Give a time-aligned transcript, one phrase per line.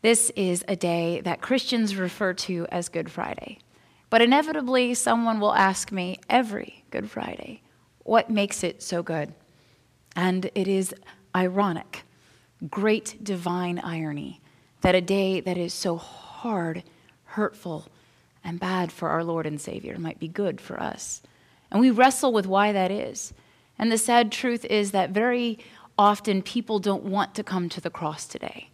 [0.00, 3.58] This is a day that Christians refer to as Good Friday.
[4.10, 7.62] But inevitably, someone will ask me every Good Friday,
[8.04, 9.34] what makes it so good?
[10.14, 10.94] And it is
[11.34, 12.04] ironic,
[12.70, 14.40] great divine irony,
[14.82, 16.84] that a day that is so hard,
[17.24, 17.88] hurtful,
[18.44, 21.22] and bad for our Lord and Savior might be good for us.
[21.72, 23.34] And we wrestle with why that is.
[23.78, 25.58] And the sad truth is that very
[25.98, 28.70] often people don't want to come to the cross today.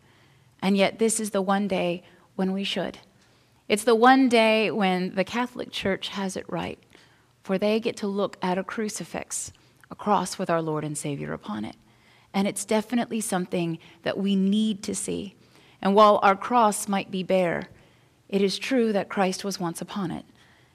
[0.65, 2.03] And yet, this is the one day
[2.37, 2.97] when we should.
[3.69, 6.79] It's the one day when the Catholic Church has it right,
[7.43, 9.53] for they get to look at a crucifix,
[9.91, 11.77] a cross with our Lord and Savior upon it.
[12.33, 15.35] And it's definitely something that we need to see.
[15.83, 17.69] And while our cross might be bare,
[18.31, 20.25] it is true that Christ was once upon it.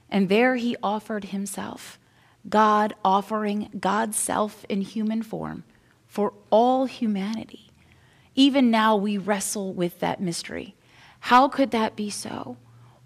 [0.08, 1.98] And there he offered himself,
[2.48, 5.64] God offering God's self in human form
[6.06, 7.69] for all humanity.
[8.40, 10.74] Even now, we wrestle with that mystery.
[11.20, 12.56] How could that be so?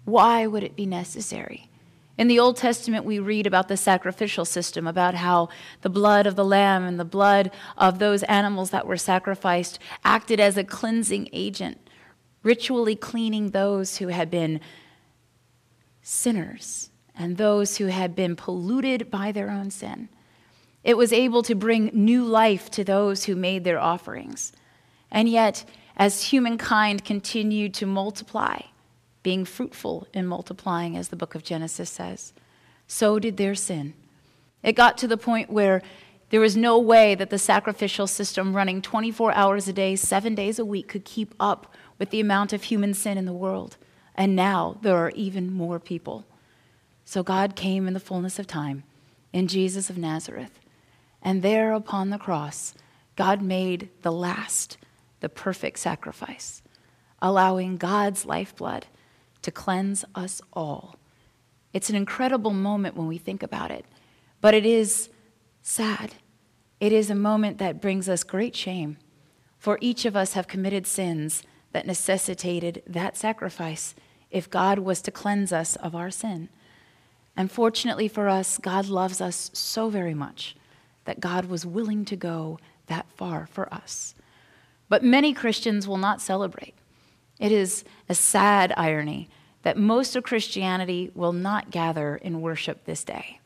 [0.04, 1.68] Why would it be necessary?
[2.16, 5.48] In the Old Testament, we read about the sacrificial system, about how
[5.80, 10.38] the blood of the lamb and the blood of those animals that were sacrificed acted
[10.38, 11.78] as a cleansing agent,
[12.44, 14.60] ritually cleaning those who had been
[16.00, 20.08] sinners and those who had been polluted by their own sin.
[20.84, 24.52] It was able to bring new life to those who made their offerings.
[25.14, 25.64] And yet,
[25.96, 28.62] as humankind continued to multiply,
[29.22, 32.32] being fruitful in multiplying, as the book of Genesis says,
[32.88, 33.94] so did their sin.
[34.64, 35.82] It got to the point where
[36.30, 40.58] there was no way that the sacrificial system running 24 hours a day, seven days
[40.58, 43.76] a week, could keep up with the amount of human sin in the world.
[44.16, 46.24] And now there are even more people.
[47.04, 48.82] So God came in the fullness of time
[49.32, 50.58] in Jesus of Nazareth.
[51.22, 52.74] And there upon the cross,
[53.14, 54.76] God made the last
[55.24, 56.60] the perfect sacrifice,
[57.22, 58.84] allowing God's lifeblood
[59.40, 60.96] to cleanse us all.
[61.72, 63.86] It's an incredible moment when we think about it,
[64.42, 65.08] but it is
[65.62, 66.16] sad.
[66.78, 68.98] It is a moment that brings us great shame,
[69.58, 71.42] for each of us have committed sins
[71.72, 73.94] that necessitated that sacrifice
[74.30, 76.50] if God was to cleanse us of our sin.
[77.34, 80.54] And fortunately for us, God loves us so very much
[81.06, 82.58] that God was willing to go
[82.88, 84.14] that far for us.
[84.94, 86.72] But many Christians will not celebrate.
[87.40, 89.28] It is a sad irony
[89.62, 93.40] that most of Christianity will not gather in worship this day.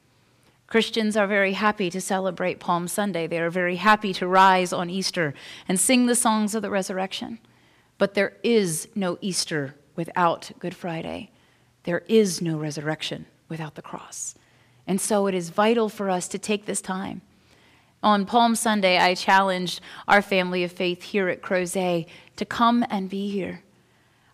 [0.67, 3.27] Christians are very happy to celebrate Palm Sunday.
[3.27, 5.33] They are very happy to rise on Easter
[5.67, 7.39] and sing the songs of the resurrection.
[7.97, 11.31] But there is no Easter without Good Friday.
[11.85, 14.35] There is no resurrection without the cross.
[14.87, 17.23] And so it is vital for us to take this time
[18.03, 23.11] on Palm Sunday, I challenged our family of faith here at Crozet to come and
[23.11, 23.63] be here.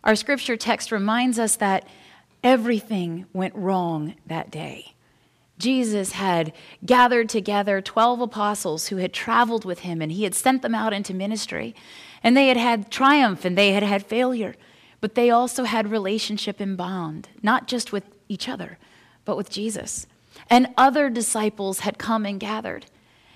[0.02, 1.88] Our scripture text reminds us that
[2.42, 4.94] everything went wrong that day.
[5.58, 6.52] Jesus had
[6.84, 10.92] gathered together 12 apostles who had traveled with him, and he had sent them out
[10.92, 11.74] into ministry.
[12.22, 14.54] And they had had triumph and they had had failure,
[15.00, 18.78] but they also had relationship and bond, not just with each other,
[19.24, 20.06] but with Jesus.
[20.50, 22.86] And other disciples had come and gathered.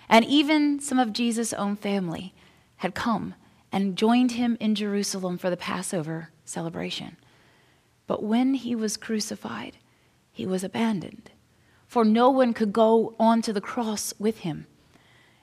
[0.08, 2.34] And even some of Jesus' own family
[2.76, 3.34] had come
[3.70, 7.16] and joined him in Jerusalem for the Passover celebration.
[8.06, 9.76] But when he was crucified,
[10.32, 11.30] he was abandoned,
[11.86, 14.66] for no one could go onto the cross with him.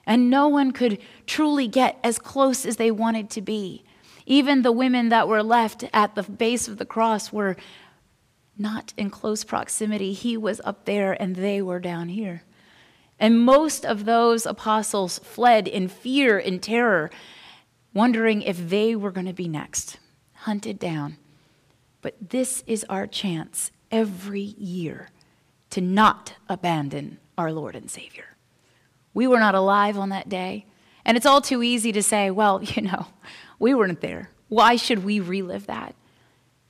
[0.04, 3.84] And no one could truly get as close as they wanted to be.
[4.24, 7.56] Even the women that were left at the base of the cross were
[8.58, 10.12] not in close proximity.
[10.12, 12.42] He was up there and they were down here.
[13.18, 17.10] And most of those apostles fled in fear and terror,
[17.94, 19.98] wondering if they were going to be next,
[20.34, 21.16] hunted down.
[22.02, 25.08] But this is our chance every year
[25.70, 28.36] to not abandon our Lord and Savior.
[29.14, 30.66] We were not alive on that day.
[31.06, 33.06] And it's all too easy to say, well, you know,
[33.58, 34.30] we weren't there.
[34.48, 35.94] Why should we relive that?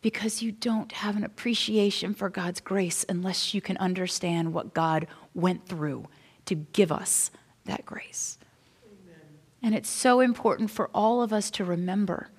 [0.00, 5.08] Because you don't have an appreciation for God's grace unless you can understand what God
[5.34, 6.06] went through
[6.46, 7.30] to give us
[7.64, 8.38] that grace.
[8.84, 9.20] Amen.
[9.62, 12.30] And it's so important for all of us to remember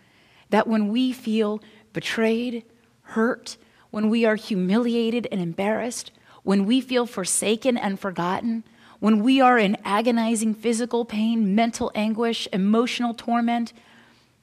[0.50, 1.62] that when we feel
[1.94, 2.64] betrayed,
[3.02, 3.58] hurt,
[3.90, 6.12] when we are humiliated and embarrassed,
[6.44, 8.64] when we feel forsaken and forgotten,
[9.00, 13.74] when we are in agonizing physical pain, mental anguish, emotional torment,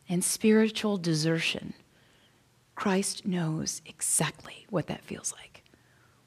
[0.08, 1.74] and spiritual desertion,
[2.74, 5.62] Christ knows exactly what that feels like.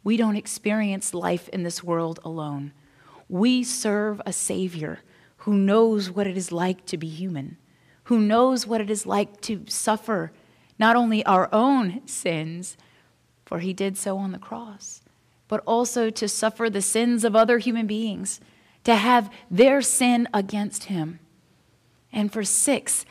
[0.03, 2.71] We don't experience life in this world alone.
[3.29, 4.99] We serve a Savior
[5.37, 7.57] who knows what it is like to be human,
[8.05, 10.31] who knows what it is like to suffer
[10.79, 12.77] not only our own sins,
[13.45, 15.01] for he did so on the cross,
[15.47, 18.39] but also to suffer the sins of other human beings,
[18.83, 21.19] to have their sin against him.
[22.11, 23.05] And for six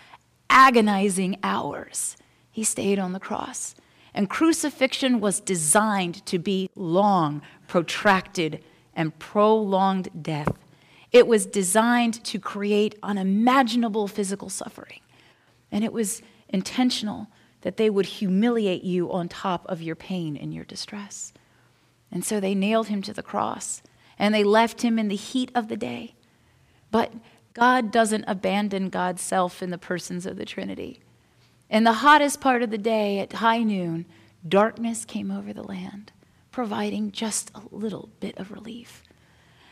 [0.48, 2.16] agonizing hours,
[2.50, 3.74] he stayed on the cross.
[4.14, 8.64] And crucifixion was designed to be long, protracted,
[8.96, 10.52] and prolonged death.
[11.12, 15.00] It was designed to create unimaginable physical suffering.
[15.70, 17.28] And it was intentional
[17.60, 21.32] that they would humiliate you on top of your pain and your distress.
[22.10, 23.82] And so they nailed him to the cross
[24.19, 26.14] and they left him in the heat of the day.
[26.90, 27.12] But
[27.52, 31.00] God doesn't abandon God's self in the persons of the Trinity.
[31.69, 34.06] In the hottest part of the day at high noon,
[34.46, 36.12] darkness came over the land,
[36.56, 39.03] providing just a little bit of relief.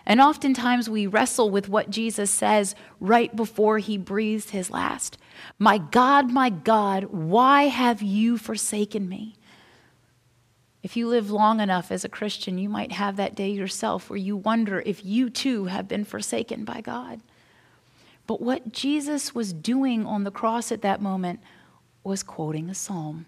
[0.05, 5.17] And oftentimes we wrestle with what Jesus says right before he breathes his last
[5.59, 9.35] My God, my God, why have you forsaken me?
[10.83, 14.19] If you live long enough as a Christian, you might have that day yourself where
[14.19, 17.23] you wonder if you too have been forsaken by God.
[18.27, 21.41] But what Jesus was doing on the cross at that moment
[22.03, 23.25] was quoting a psalm.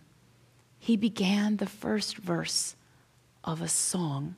[0.79, 2.76] He began the first verse
[3.46, 4.37] of a song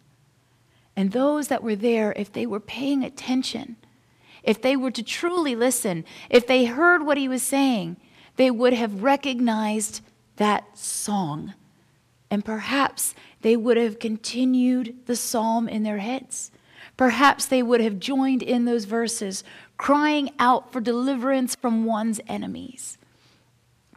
[0.99, 3.77] and those that were there, if they were paying attention,
[4.43, 7.99] if they were to truly listen, if they heard what he was saying,
[8.35, 10.01] they would have recognized
[10.39, 11.55] that song.
[12.33, 16.51] And perhaps they would have continued the psalm in their heads.
[16.97, 19.45] Perhaps they would have joined in those verses,
[19.77, 22.99] crying out for deliverance from one's enemies.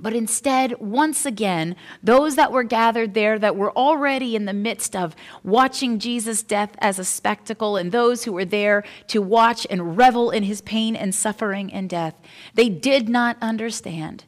[0.02, 4.96] But instead, once again, those that were gathered there that were already in the midst
[4.96, 9.96] of watching Jesus' death as a spectacle, and those who were there to watch and
[9.96, 12.16] revel in his pain and suffering and death,
[12.56, 14.24] they did not understand.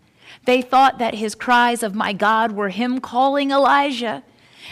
[0.45, 4.23] They thought that his cries of, My God, were him calling Elijah.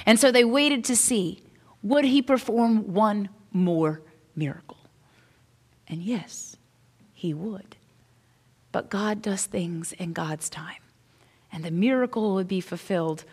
[0.06, 1.42] And so they waited to see
[1.82, 4.04] would he perform one more
[4.36, 4.78] miracle?
[5.88, 6.56] And yes,
[7.12, 7.76] he would.
[8.72, 10.76] But God does things in God's time
[11.52, 13.26] and the miracle would be fulfilled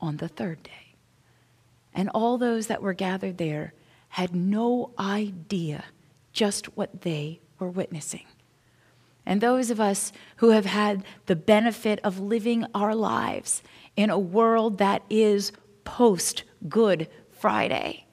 [0.00, 0.94] on the third day.
[1.94, 3.72] And all those that were gathered there
[4.10, 5.84] had no idea
[6.32, 8.24] just what they were witnessing.
[9.24, 13.62] And those of us who have had the benefit of living our lives
[13.96, 15.52] in a world that is
[15.84, 18.06] post Good Friday,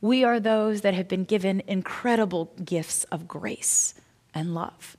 [0.00, 3.94] we are those that have been given incredible gifts of grace
[4.32, 4.96] and love.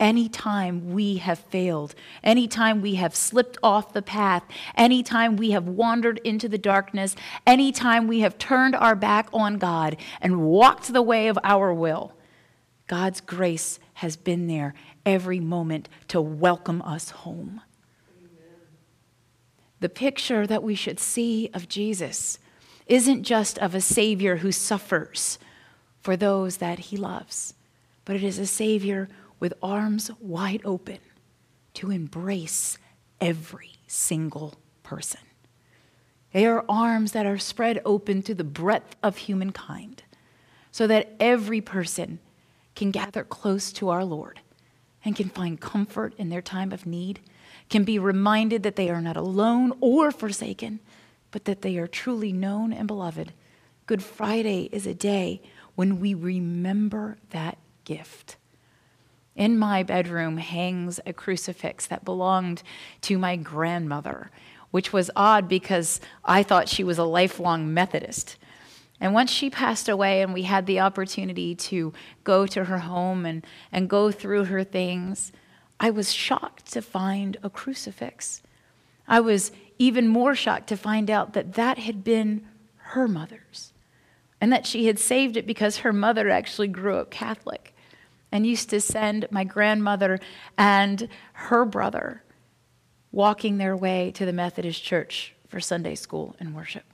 [0.00, 4.44] Anytime we have failed, anytime we have slipped off the path,
[4.76, 9.96] anytime we have wandered into the darkness, anytime we have turned our back on God
[10.20, 12.12] and walked the way of our will,
[12.86, 14.72] God's grace has been there
[15.04, 17.60] every moment to welcome us home.
[18.18, 18.56] Amen.
[19.80, 22.38] The picture that we should see of Jesus
[22.86, 25.40] isn't just of a Savior who suffers
[26.00, 27.54] for those that he loves,
[28.04, 29.08] but it is a Savior
[29.40, 30.98] with arms wide open
[31.74, 32.78] to embrace
[33.20, 35.20] every single person.
[36.32, 40.02] They are arms that are spread open to the breadth of humankind
[40.70, 42.18] so that every person
[42.74, 44.40] can gather close to our Lord
[45.04, 47.20] and can find comfort in their time of need,
[47.68, 50.80] can be reminded that they are not alone or forsaken,
[51.30, 53.32] but that they are truly known and beloved.
[53.86, 55.40] Good Friday is a day
[55.74, 58.36] when we remember that gift.
[59.38, 62.64] In my bedroom hangs a crucifix that belonged
[63.02, 64.32] to my grandmother,
[64.72, 68.36] which was odd because I thought she was a lifelong Methodist.
[69.00, 71.92] And once she passed away, and we had the opportunity to
[72.24, 75.30] go to her home and, and go through her things,
[75.78, 78.42] I was shocked to find a crucifix.
[79.06, 82.44] I was even more shocked to find out that that had been
[82.78, 83.72] her mother's,
[84.40, 87.72] and that she had saved it because her mother actually grew up Catholic
[88.30, 90.18] and used to send my grandmother
[90.56, 92.22] and her brother
[93.10, 96.84] walking their way to the Methodist church for Sunday school and worship.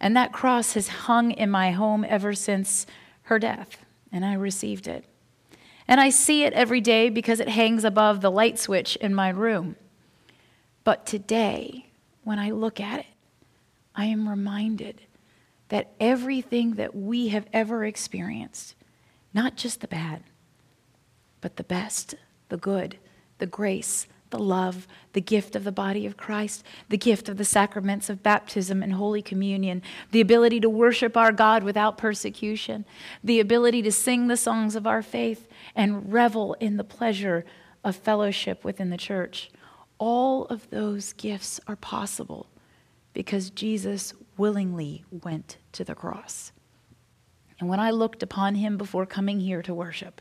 [0.00, 2.86] And that cross has hung in my home ever since
[3.22, 5.04] her death, and I received it.
[5.86, 9.30] And I see it every day because it hangs above the light switch in my
[9.30, 9.76] room.
[10.84, 11.86] But today,
[12.24, 13.06] when I look at it,
[13.94, 15.02] I am reminded
[15.68, 18.74] that everything that we have ever experienced,
[19.38, 20.24] not just the bad,
[21.40, 22.16] but the best,
[22.48, 22.98] the good,
[23.38, 27.44] the grace, the love, the gift of the body of Christ, the gift of the
[27.44, 29.80] sacraments of baptism and Holy Communion,
[30.10, 32.84] the ability to worship our God without persecution,
[33.22, 37.44] the ability to sing the songs of our faith and revel in the pleasure
[37.84, 39.52] of fellowship within the church.
[39.98, 42.48] All of those gifts are possible
[43.12, 46.50] because Jesus willingly went to the cross.
[47.58, 50.20] And when I looked upon him before coming here to worship,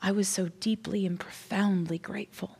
[0.00, 2.58] I was so deeply and profoundly grateful.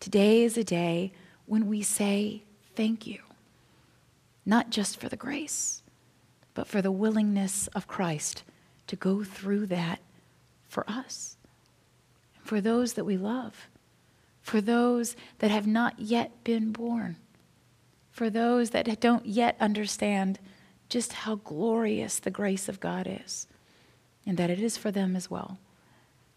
[0.00, 1.12] Today is a day
[1.46, 2.42] when we say
[2.74, 3.20] thank you,
[4.44, 5.82] not just for the grace,
[6.54, 8.42] but for the willingness of Christ
[8.88, 10.00] to go through that
[10.68, 11.36] for us,
[12.42, 13.68] for those that we love,
[14.42, 17.16] for those that have not yet been born,
[18.10, 20.38] for those that don't yet understand
[20.92, 23.46] just how glorious the grace of God is,
[24.26, 25.58] and that it is for them as well.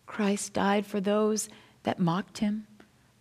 [0.06, 1.50] Christ died for those
[1.84, 2.66] that mocked him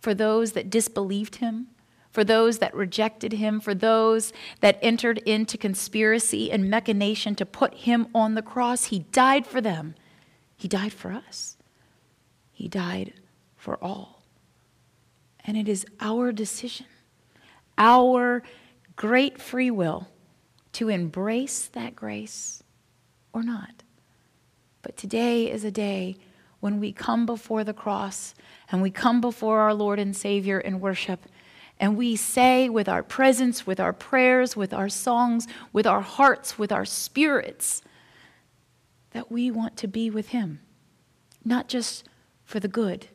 [0.05, 1.65] for those that disbelieved him,
[2.11, 7.73] for those that rejected him, for those that entered into conspiracy and machination to put
[7.73, 8.85] him on the cross.
[8.85, 9.95] He died for them.
[10.55, 11.57] He died for us.
[12.51, 13.13] He died
[13.57, 14.21] for all.
[15.43, 16.85] And it is our decision,
[17.79, 18.43] our
[18.95, 20.07] great free will,
[20.75, 22.61] to embrace that grace
[23.31, 23.83] or not.
[24.81, 26.17] But today is a day
[26.59, 28.35] when we come before the cross
[28.69, 31.27] and we come before our Lord and Savior in worship
[31.79, 36.57] and we say with our presence, with our prayers, with our songs, with our hearts,
[36.57, 37.81] with our spirits,
[39.11, 40.59] that we want to be with Him,
[41.43, 42.07] not just
[42.43, 43.07] for the good,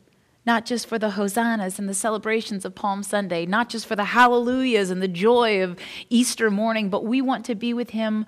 [0.46, 4.04] not just for the hosannas and the celebrations of Palm Sunday, not just for the
[4.04, 5.78] hallelujahs and the joy of
[6.08, 8.26] Easter morning, but we want to be with Him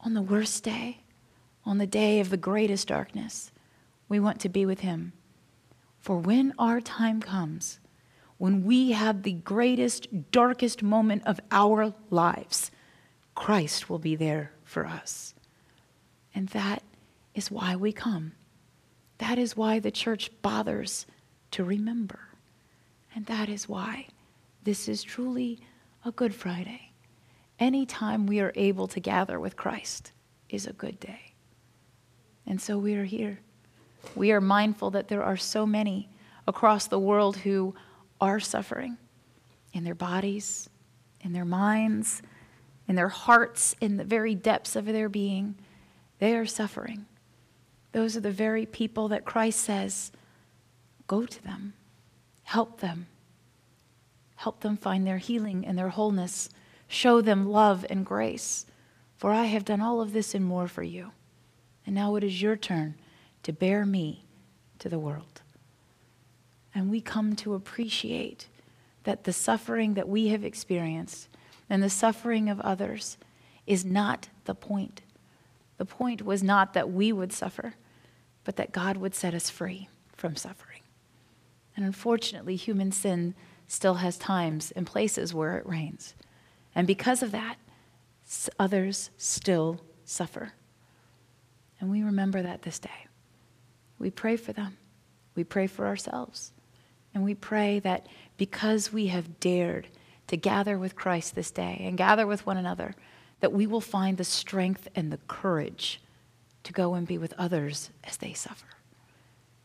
[0.00, 1.02] on the worst day,
[1.64, 3.50] on the day of the greatest darkness
[4.08, 5.12] we want to be with Him.
[5.98, 7.80] For when our time comes,
[8.38, 12.70] when we have the greatest, darkest moment of our lives,
[13.34, 15.34] Christ will be there for us.
[16.34, 16.82] And that
[17.34, 18.32] is why we come.
[19.18, 21.06] That is why the church bothers
[21.54, 22.18] to remember.
[23.14, 24.08] And that is why
[24.64, 25.60] this is truly
[26.04, 26.90] a Good Friday.
[27.60, 30.10] Anytime we are able to gather with Christ
[30.48, 31.32] is a good day.
[32.44, 33.38] And so we are here.
[34.16, 36.08] We are mindful that there are so many
[36.48, 37.76] across the world who
[38.20, 38.98] are suffering
[39.72, 40.68] in their bodies,
[41.20, 42.20] in their minds,
[42.88, 45.54] in their hearts, in the very depths of their being.
[46.18, 47.06] They are suffering.
[47.92, 50.10] Those are the very people that Christ says,
[51.06, 51.74] go to them,
[52.44, 53.06] help them,
[54.36, 56.48] help them find their healing and their wholeness,
[56.88, 58.66] show them love and grace.
[59.16, 61.12] For I have done all of this and more for you.
[61.86, 62.94] And now it is your turn
[63.42, 64.24] to bear me
[64.78, 65.42] to the world.
[66.74, 68.48] And we come to appreciate
[69.04, 71.28] that the suffering that we have experienced
[71.70, 73.16] and the suffering of others
[73.66, 75.02] is not the point.
[75.78, 77.74] The point was not that we would suffer,
[78.44, 80.73] but that God would set us free from suffering.
[81.76, 83.34] And unfortunately, human sin
[83.66, 86.14] still has times and places where it reigns.
[86.74, 87.56] And because of that,
[88.58, 90.52] others still suffer.
[91.80, 93.06] And we remember that this day.
[93.98, 94.76] We pray for them.
[95.34, 96.52] We pray for ourselves.
[97.14, 99.88] And we pray that because we have dared
[100.26, 102.94] to gather with Christ this day and gather with one another,
[103.40, 106.00] that we will find the strength and the courage
[106.64, 108.66] to go and be with others as they suffer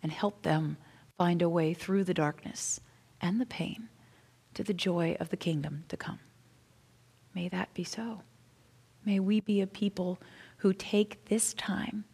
[0.03, 0.77] and help them
[1.19, 2.79] find a way through the darkness
[3.19, 3.89] and the pain
[4.53, 6.19] to the joy of the kingdom to come.
[7.35, 8.21] May that be so.
[9.03, 10.17] May we be a people
[10.59, 12.05] who take this time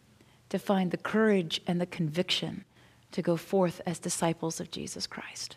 [0.49, 2.65] to find the courage and the conviction
[3.11, 5.55] to go forth as disciples of Jesus Christ,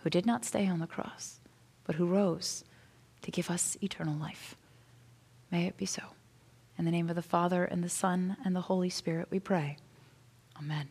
[0.00, 1.40] who did not stay on the cross,
[1.84, 2.62] but who rose
[3.22, 4.54] to give us eternal life.
[5.50, 6.02] May it be so.
[6.76, 9.78] In the name of the Father, and the Son, and the Holy Spirit, we pray.
[10.58, 10.90] Amen.